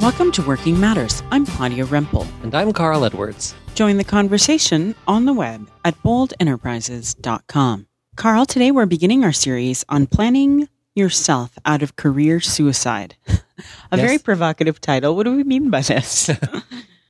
[0.00, 1.22] Welcome to Working Matters.
[1.30, 2.26] I'm Claudia Rempel.
[2.42, 3.54] And I'm Carl Edwards.
[3.74, 7.86] Join the conversation on the web at boldenterprises.com.
[8.16, 13.16] Carl, today we're beginning our series on planning yourself out of career suicide.
[13.28, 14.00] A Yes.
[14.06, 15.14] very provocative title.
[15.16, 16.30] What do we mean by this?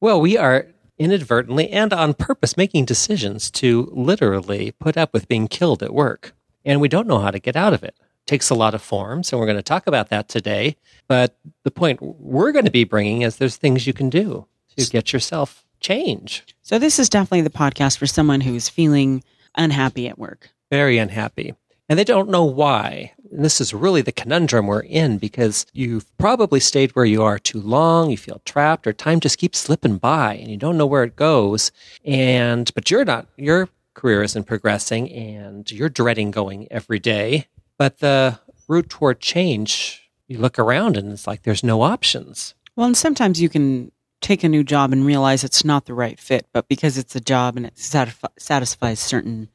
[0.00, 0.66] Well, we are
[0.98, 6.34] inadvertently and on purpose making decisions to literally put up with being killed at work.
[6.62, 7.96] And we don't know how to get out of it.
[8.26, 10.76] Takes a lot of forms, and we're going to talk about that today.
[11.08, 14.46] But the point we're going to be bringing is there's things you can do
[14.76, 16.44] to get yourself change.
[16.62, 19.22] so, this is definitely the podcast for someone who's feeling
[19.54, 20.50] unhappy at work.
[20.70, 21.54] very unhappy.
[21.88, 23.12] And they don't know why.
[23.30, 27.38] And this is really the conundrum we're in because you've probably stayed where you are
[27.38, 30.86] too long, you feel trapped, or time just keeps slipping by and you don't know
[30.86, 31.70] where it goes.
[32.04, 37.48] And, but you're not, your career isn't progressing and you're dreading going every day.
[37.78, 38.38] But the
[38.68, 42.54] route toward change, you look around and it's like there's no options.
[42.76, 46.18] Well, and sometimes you can take a new job and realize it's not the right
[46.18, 49.48] fit, but because it's a job and it satisfi- satisfies certain,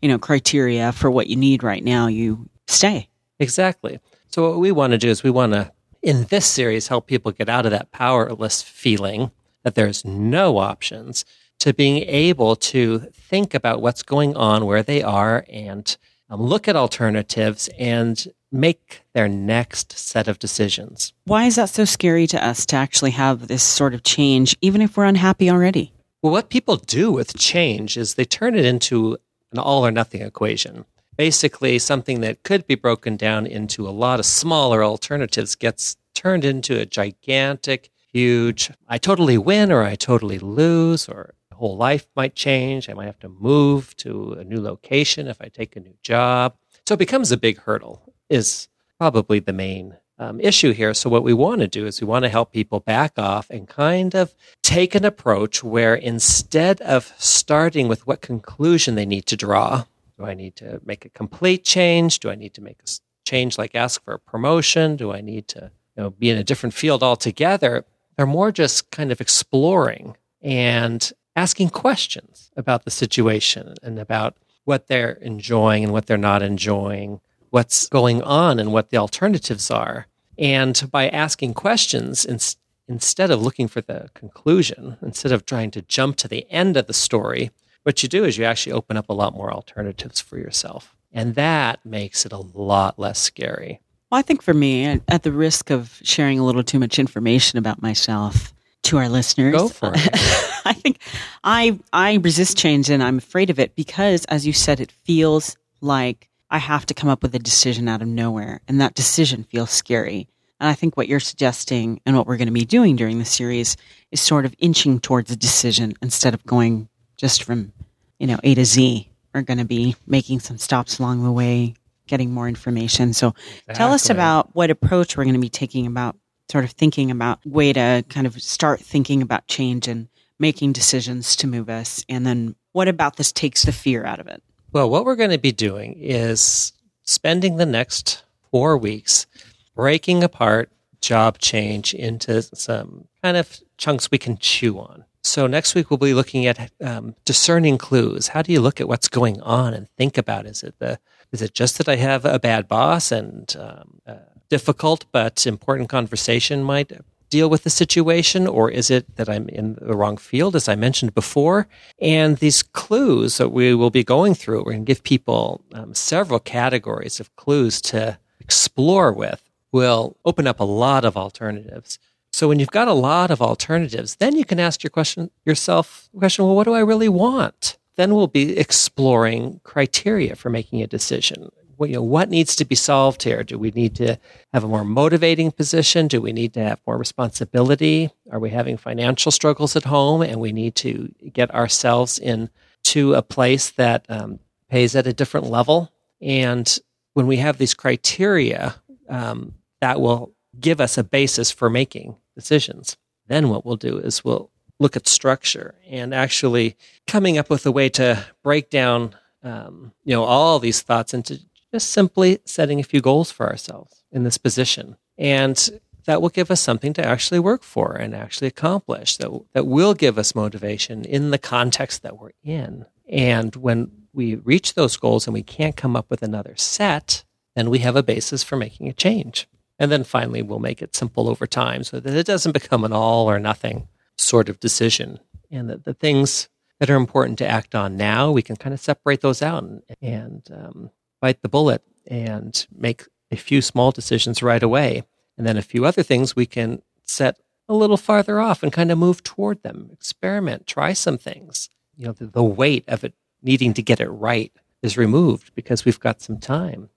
[0.00, 3.08] you know, criteria for what you need right now, you stay.
[3.40, 3.98] Exactly.
[4.28, 7.32] So what we want to do is we want to, in this series, help people
[7.32, 9.32] get out of that powerless feeling
[9.64, 11.24] that there's no options
[11.58, 15.96] to being able to think about what's going on where they are and
[16.32, 21.12] Um, look at alternatives and make their next set of decisions.
[21.24, 24.80] Why is that so scary to us to actually have this sort of change, even
[24.80, 25.92] if we're unhappy already?
[26.22, 29.18] Well, what people do with change is they turn it into
[29.52, 30.86] an all or nothing equation.
[31.18, 36.44] Basically, something that could be broken down into a lot of smaller alternatives gets turned
[36.44, 42.34] into a gigantic, huge, I totally win or I totally lose, or whole life might
[42.34, 42.90] change.
[42.90, 46.56] I might have to move to a new location if I take a new job.
[46.88, 48.66] So it becomes a big hurdle, is
[48.98, 50.92] probably the main um, issue here.
[50.92, 53.68] So, what we want to do is we want to help people back off and
[53.68, 59.36] kind of take an approach where instead of starting with what conclusion they need to
[59.36, 59.84] draw,
[60.18, 62.18] do I need to make a complete change?
[62.18, 62.90] Do I need to make a
[63.24, 64.96] change like ask for a promotion?
[64.96, 67.84] Do I need to you know, be in a different field altogether?
[68.16, 74.86] They're more just kind of exploring and asking questions about the situation and about what
[74.86, 77.20] they're enjoying and what they're not enjoying,
[77.50, 80.06] what's going on and what the alternatives are.
[80.38, 82.56] And by asking questions, ins-
[82.88, 86.86] instead of looking for the conclusion, instead of trying to jump to the end of
[86.86, 87.50] the story,
[87.82, 90.94] what you do is you actually open up a lot more alternatives for yourself.
[91.12, 93.80] And that makes it a lot less scary.
[94.10, 97.58] Well, I think for me, at the risk of sharing a little too much information
[97.58, 98.52] about myself
[98.84, 100.08] to our listeners, Go for it.
[100.64, 100.98] I think
[101.44, 105.56] I I resist change and I'm afraid of it because, as you said, it feels
[105.80, 109.44] like I have to come up with a decision out of nowhere, and that decision
[109.44, 110.28] feels scary.
[110.60, 113.24] And I think what you're suggesting and what we're going to be doing during the
[113.24, 113.76] series
[114.12, 117.72] is sort of inching towards a decision instead of going just from
[118.18, 119.08] you know A to Z.
[119.34, 121.74] We're going to be making some stops along the way,
[122.06, 123.14] getting more information.
[123.14, 123.34] So
[123.72, 126.16] tell us about what approach we're going to be taking about
[126.52, 130.08] sort of thinking about way to kind of start thinking about change and
[130.38, 134.26] making decisions to move us and then what about this takes the fear out of
[134.26, 134.42] it
[134.72, 136.72] Well, what we're going to be doing is
[137.04, 139.26] spending the next four weeks
[139.74, 140.70] breaking apart
[141.00, 145.04] job change into some kind of chunks we can chew on.
[145.22, 148.28] So next week we'll be looking at um, discerning clues.
[148.28, 150.98] How do you look at what's going on and think about is it the
[151.32, 154.18] is it just that I have a bad boss and um, a
[154.56, 156.92] difficult but important conversation might
[157.30, 160.74] deal with the situation, or is it that I'm in the wrong field, as I
[160.74, 161.66] mentioned before?
[161.98, 165.94] And these clues that we will be going through, we're going to give people um,
[165.94, 169.40] several categories of clues to explore with,
[169.72, 171.98] will open up a lot of alternatives.
[172.30, 176.10] So when you've got a lot of alternatives, then you can ask your question yourself
[176.18, 177.78] question, well, what do I really want?
[177.96, 181.50] Then we'll be exploring criteria for making a decision.
[181.82, 183.42] What, you know, what needs to be solved here?
[183.42, 184.16] Do we need to
[184.52, 186.06] have a more motivating position?
[186.06, 188.08] Do we need to have more responsibility?
[188.30, 192.50] Are we having financial struggles at home and we need to get ourselves in
[192.84, 194.38] to a place that um,
[194.70, 195.90] pays at a different level?
[196.20, 196.78] And
[197.14, 198.76] when we have these criteria,
[199.08, 202.96] um, that will give us a basis for making decisions.
[203.26, 206.76] Then what we'll do is we'll look at structure and actually
[207.08, 211.40] coming up with a way to break down, um, you know, all these thoughts into
[211.72, 214.96] just simply setting a few goals for ourselves in this position.
[215.18, 219.66] And that will give us something to actually work for and actually accomplish that, that
[219.66, 222.86] will give us motivation in the context that we're in.
[223.08, 227.24] And when we reach those goals and we can't come up with another set,
[227.54, 229.48] then we have a basis for making a change.
[229.78, 232.92] And then finally, we'll make it simple over time so that it doesn't become an
[232.92, 235.18] all or nothing sort of decision.
[235.50, 236.48] And that the things
[236.78, 239.82] that are important to act on now, we can kind of separate those out and,
[240.00, 240.90] and um,
[241.22, 245.04] bite the bullet and make a few small decisions right away.
[245.38, 247.38] And then a few other things we can set
[247.68, 251.70] a little farther off and kind of move toward them, experiment, try some things.
[251.96, 254.52] You know, the, the weight of it needing to get it right
[254.82, 256.90] is removed because we've got some time.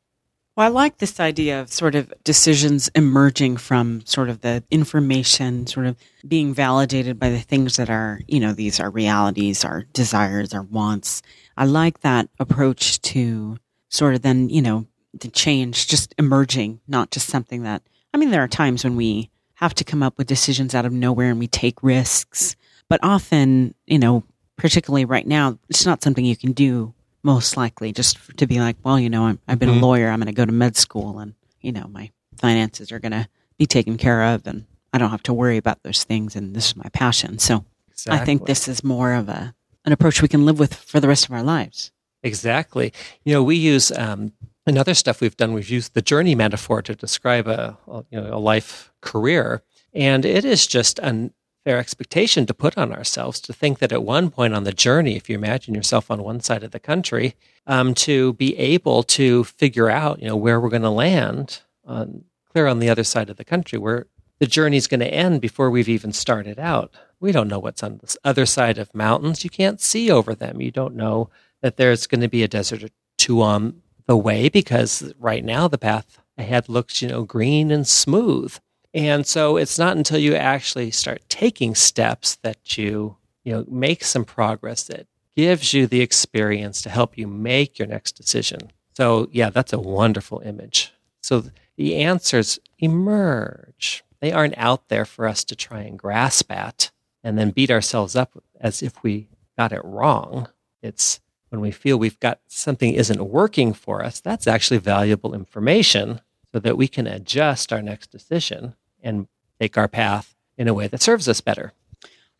[0.55, 5.67] Well, I like this idea of sort of decisions emerging from sort of the information,
[5.67, 9.83] sort of being validated by the things that are, you know, these are realities, our
[9.93, 11.21] desires, our wants.
[11.57, 13.57] I like that approach to
[13.95, 17.81] sort of then, you know, the change just emerging, not just something that,
[18.13, 20.91] I mean, there are times when we have to come up with decisions out of
[20.91, 22.55] nowhere and we take risks,
[22.89, 24.23] but often, you know,
[24.57, 26.93] particularly right now, it's not something you can do
[27.23, 29.79] most likely just to be like, well, you know, i have been mm-hmm.
[29.79, 30.09] a lawyer.
[30.09, 33.27] I'm going to go to med school and, you know, my finances are going to
[33.57, 36.35] be taken care of and I don't have to worry about those things.
[36.35, 37.39] And this is my passion.
[37.39, 38.21] So exactly.
[38.21, 39.55] I think this is more of a,
[39.85, 41.91] an approach we can live with for the rest of our lives.
[42.25, 42.91] Exactly.
[43.23, 44.33] You know, we use, um,
[44.65, 48.35] another stuff we've done, we've used the journey metaphor to describe a, a you know,
[48.35, 49.61] a life career.
[49.93, 51.33] And it is just an
[51.63, 55.15] fair expectation to put on ourselves to think that at one point on the journey,
[55.15, 57.35] if you imagine yourself on one side of the country,
[57.65, 62.23] um, to be able to figure out, you know, where we're going to land on
[62.51, 64.05] clear on the other side of the country, where
[64.37, 66.93] the journey is going to end before we've even started out.
[67.19, 69.43] We don't know what's on the other side of mountains.
[69.43, 70.61] You can't see over them.
[70.61, 71.29] You don't know
[71.65, 75.67] that there's going to be a desert or two on the way because right now
[75.67, 78.55] the path ahead looks, you know, green and smooth.
[78.93, 84.03] And so it's not until you actually start taking steps that you, you know, make
[84.03, 88.71] some progress that gives you the experience to help you make your next decision.
[88.95, 90.93] So, yeah, that's a wonderful image.
[91.23, 91.45] So
[91.77, 94.03] the answers emerge.
[94.19, 96.91] They aren't out there for us to try and grasp at
[97.23, 100.49] and then beat ourselves up as if we got it wrong.
[100.83, 106.21] It's when we feel we've got something isn't working for us, that's actually valuable information
[106.53, 109.27] so that we can adjust our next decision and
[109.59, 111.73] take our path in a way that serves us better.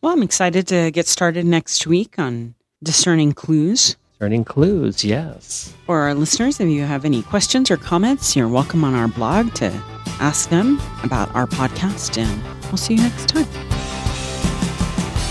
[0.01, 3.95] Well, I'm excited to get started next week on discerning clues.
[4.13, 5.73] Discerning clues, yes.
[5.85, 9.53] For our listeners, if you have any questions or comments, you're welcome on our blog
[9.55, 9.71] to
[10.19, 13.47] ask them about our podcast, and we'll see you next time.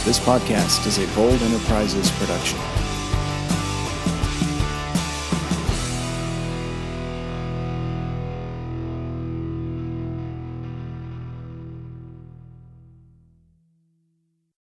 [0.05, 2.59] This podcast is a Bold Enterprises production.